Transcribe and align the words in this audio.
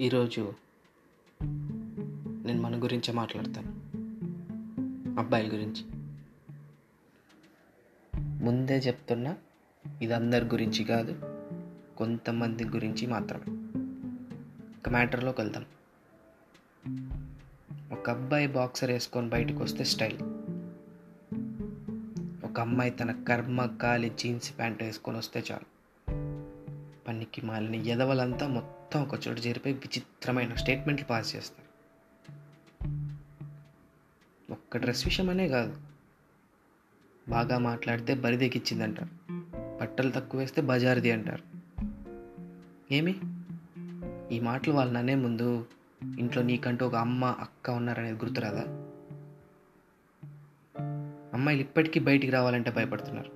ఈరోజు 0.00 0.52
నేను 2.46 2.62
మన 2.62 2.82
గురించే 2.82 3.12
మాట్లాడతాను. 3.12 3.68
అబ్బాయిల 5.20 5.52
గురించి. 5.52 5.84
ముందే 8.44 8.78
చెప్తున్నా 8.78 9.36
ఇది 10.02 10.12
అందరి 10.12 10.44
గురించి 10.44 10.84
కాదు 10.84 11.18
కొంతమంది 11.96 12.64
గురించి 12.64 13.06
మాత్రమే. 13.06 13.52
ఒక 14.78 14.88
మ్యాటర్లోకి 14.88 15.40
వెళ్దాం. 15.40 15.64
ఒక 17.92 18.10
అబ్బాయి 18.10 18.46
బాక్సర్ 18.46 18.90
వేసుకొని 18.90 19.28
బయటకు 19.28 19.62
వస్తే 19.62 19.84
స్టైల్. 19.84 20.18
ఒక 22.44 22.60
అమ్మాయి 22.60 22.90
తన 22.90 23.12
కర్మ 23.12 23.66
కాలి 23.66 24.12
జీన్స్ 24.18 24.58
ప్యాంట్ 24.58 24.82
వేసుకొని 24.82 25.18
వస్తే 25.18 25.44
చాలు. 25.52 25.74
పనికి 27.08 27.46
మాలిన 27.46 27.74
ఎదవలంతా 27.74 28.48
మొత్తం 28.48 28.83
మొత్తం 28.94 29.18
ఒక 29.18 29.28
చోట 29.28 29.38
చేరిపోయి 29.46 29.74
విచిత్రమైన 29.74 30.54
స్టేట్మెంట్లు 30.54 31.06
పాస్ 31.06 31.36
చేస్తారు. 31.36 31.64
ఒక్క 34.52 34.76
డ్రెస్ 34.76 35.04
విషయమనే 35.04 35.48
కాదు. 35.48 35.76
బాగా 37.28 37.58
మాట్లాడితే 37.58 38.14
బరిదెకిచ్చింది 38.14 38.84
అంటారు 38.84 39.32
బట్టలు 39.80 40.10
తక్కువ 40.10 40.40
వేస్తే 40.40 40.62
బజార్ది 40.62 41.10
అంటారు. 41.10 41.42
ఏమి? 42.94 43.14
ఈ 44.36 44.40
మాటలు 44.40 44.74
వాళ్ళు 44.74 44.94
ననే 44.94 45.14
ముందు 45.14 45.66
ఇంట్లో 46.18 46.42
నీకంటూ 46.42 46.86
ఒక 46.86 46.94
అమ్మ 46.94 47.24
అక్క 47.24 47.70
ఉన్నారనేది 47.70 48.24
గుర్తురాదా? 48.24 48.64
అమ్మాయిలు 51.34 51.62
ఇప్పటికీ 51.62 52.00
బయటికి 52.00 52.32
రావాలంటే 52.32 52.70
భయపడుతున్నారు. 52.70 53.32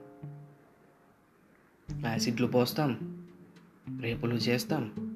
యాసిడ్లు 2.06 2.46
పోస్తాం. 2.46 3.18
రేపులు 4.00 4.34
చేస్తాం. 4.34 5.07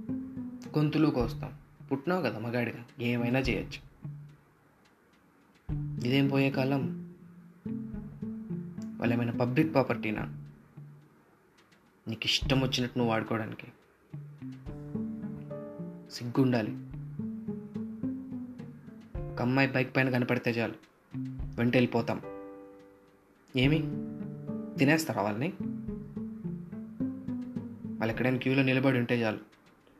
గొంతులు 0.69 1.09
కోస్తాం. 1.09 1.53
పుట్టినావు 1.93 2.23
కదా 2.23 2.39
మగాడిగా 2.39 2.85
ఏమైనా 3.01 3.39
చేయొచ్చు. 3.39 3.93
ఇదేం 6.07 6.29
పోయే 6.29 6.51
కాలం? 6.51 7.15
వాళ్ళు 8.99 9.15
ఏమైనా 9.15 9.33
పబ్లిక్ 9.33 9.73
ప్రాపర్టీనా? 9.73 10.45
నీకు 12.09 12.21
ఇష్టం 12.25 12.61
వచ్చినట్టు 12.61 12.99
నువ్వు 12.99 13.13
వాడుకోవడానికి. 13.13 13.67
సిగ్గుండాలి. 16.13 16.71
ఒక 19.33 19.43
అమ్మాయి 19.43 19.73
బైక్ 19.73 19.97
పైన 19.97 20.11
కనపడితే 20.11 20.51
చాలు. 20.51 20.75
వెంట 21.57 21.77
వెళ్ళిపోతాం. 21.77 22.21
ఏమి? 23.57 23.79
తినేస్తారా 24.79 25.23
వాళ్ళని? 25.23 25.53
వాళ్ళు 27.99 28.13
ఎక్కడైనా 28.13 28.37
క్యూలో 28.37 28.63
నిలబడి 28.63 28.99
ఉంటే 28.99 29.23
చాలు. 29.23 29.39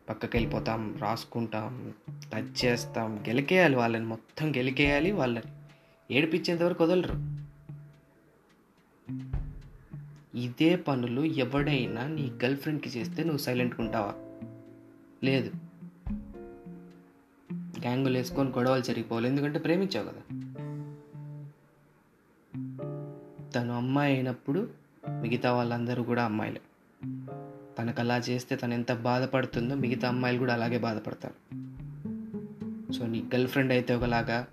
పక్కకి 0.09 0.37
వెళ్ళిపోతాం 0.37 0.99
రాసుకుంటాం 0.99 1.95
టచ్ 2.33 2.65
చేస్తాం 2.65 3.25
గెలికేయాలి 3.29 3.77
వాళ్ళని 3.77 4.05
మొత్తం 4.05 4.57
గెలికేయాలి 4.57 5.13
వాళ్ళని. 5.13 5.53
ఏడిపించేంత 6.15 6.63
వరకు 6.63 6.85
వదలరు. 6.85 7.43
ఇదే 10.39 10.77
పనులు 10.77 11.21
ఎవడైనా 11.21 12.07
నీ 12.07 12.31
గర్ల్ 12.45 12.57
ఫ్రెండ్కి 12.57 12.89
చేస్తే 12.89 13.23
నువ్వు 13.23 13.39
సైలెంట్గా 13.39 13.85
ఉంటావా? 13.85 14.15
లేదు. 15.25 15.53
గ్యాంగులు 17.53 18.19
వేసుకొని 18.19 18.51
గొడవలు 18.51 18.83
జరిగిపోవాలి 18.83 19.29
ఎందుకంటే 19.29 19.59
ప్రేమించావు 19.59 20.07
కదా. 20.07 20.23
తను 23.51 23.77
అమ్మాయి 23.77 24.15
అయినప్పుడు 24.15 24.71
మిగతా 25.09 25.53
వాళ్ళందరూ 25.53 26.03
కూడా 26.03 26.25
అమ్మాయిలే. 26.25 26.61
తనకు 27.79 28.01
అలా 28.01 28.19
చేస్తే 28.19 28.57
తను 28.57 28.75
ఎంత 28.75 28.93
బాధపడుతుందో 28.93 29.75
మిగతా 29.75 30.09
అమ్మాయిలు 30.09 30.39
కూడా 30.39 30.55
అలాగే 30.55 30.79
బాధపడతారు. 30.79 31.35
సో 32.93 33.07
నీ 33.07 33.21
గర్ల్ 33.21 33.49
ఫ్రెండ్ 33.49 33.73
అయితే 33.73 33.95
ఒకలాగా 33.95 34.47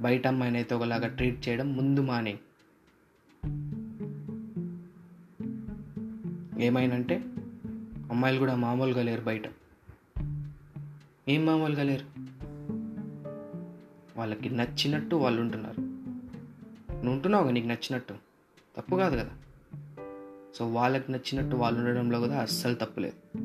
బయట 0.00 0.26
అమ్మాయిని 0.26 0.58
అయితే 0.58 0.74
ఒకలాగా 0.74 1.08
ట్రీట్ 1.08 1.48
చేయడం 1.48 1.76
ముందు 1.76 2.00
మానే. 2.00 2.38
ఏమైనంటే 6.58 7.22
అమ్మాయిలు 8.10 8.38
కూడా 8.38 8.54
మామూలుగా 8.56 9.02
లేరు 9.02 9.20
బయట. 9.20 9.42
ఏం 11.28 11.46
మామూలుగా 11.46 11.82
లేరు? 11.82 12.06
వాళ్ళకి 14.18 14.50
నచ్చినట్టు 14.50 15.16
వాళ్ళు 15.16 15.40
ఉంటున్నారు 15.40 15.80
నువ్వు 15.80 17.12
ఉంటున్నావు 17.12 17.50
నీకు 17.50 17.66
నచ్చినట్టు? 17.66 18.14
తప్పు 18.76 18.96
కాదు 18.96 19.16
కదా. 19.16 19.30
సో 20.56 20.68
వాళ్ళకి 20.68 21.12
నచ్చినట్టు 21.12 21.56
వాళ్ళు 21.56 21.80
ఉండడంలో 21.80 22.20
కూడా 22.20 22.40
అస్సలు 22.40 22.74
తప్పులేదు 22.74 23.38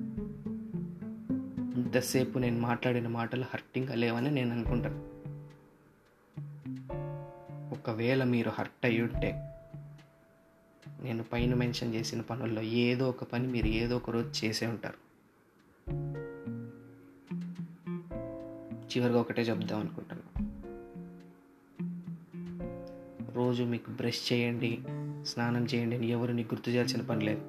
ఇంతసేపు 1.76 2.40
నేను 2.40 2.60
మాట్లాడిన 2.60 3.08
మాటలు 3.08 3.42
హర్టింగ్గా 3.42 3.96
లేవని 3.96 4.32
నేను 4.32 4.52
అనుకుంటాను. 4.52 5.12
ఒకవేళ 7.72 8.24
మీరు 8.24 8.50
హర్ట్ 8.50 8.86
అయ్యి 8.86 9.02
ఉంటే 9.02 9.32
నేను 11.02 11.24
పైన 11.24 11.54
మెన్షన్ 11.54 11.94
చేసిన 11.96 12.22
పనుల్లో 12.22 12.62
ఏదో 12.62 13.10
ఒక 13.10 13.24
పని 13.24 13.48
మీరు 13.48 13.68
ఏదో 13.68 13.96
ఒక 13.96 14.10
రోజు 14.10 14.46
చేసే 14.46 14.68
ఉంటారు. 14.68 15.12
చివరిగా 18.86 19.20
ఒకటే 19.20 19.42
చెప్దాం 19.42 19.80
అనుకుంటున్నాను 19.80 20.52
రోజు 23.34 23.64
మీకు 23.64 23.92
బ్రష్ 23.92 24.34
చేయండి 24.34 24.80
స్నానం 25.26 25.66
చేయండి 25.66 25.96
అని 25.96 26.08
నీకు 26.34 26.56
గుర్తు 26.56 26.70
చేయాల్సిన 26.70 27.02
పని 27.02 27.26
లేదు. 27.26 27.42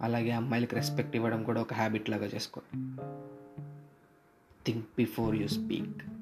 అలాగే 0.00 0.30
అమ్మాయిలకు 0.30 0.74
రెస్పెక్ట్ 0.74 1.16
ఇవ్వడం 1.16 1.42
కూడా 1.42 1.60
ఒక 1.60 1.74
హ్యాబిట్ 1.74 2.10
లాగా 2.10 2.26
చేసుకో. 2.26 2.60
Think 4.66 4.86
before 4.98 5.36
you 5.36 5.48
speak 5.48 6.21